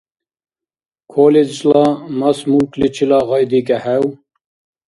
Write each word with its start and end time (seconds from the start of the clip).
Колледжла 1.13 1.85
«мас-мулкличила» 2.19 3.19
гъайдикӀехӀев? 3.27 4.03